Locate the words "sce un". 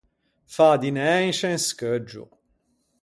1.37-1.59